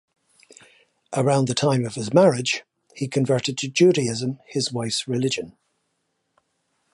[1.15, 2.63] Around the time of his marriage,
[2.95, 5.55] he converted to Judaism, his wife's religion.